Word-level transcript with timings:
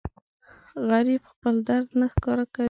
غریب 0.89 1.21
خپل 1.31 1.55
درد 1.67 1.87
نه 1.99 2.07
ښکاره 2.13 2.45
کوي 2.53 2.59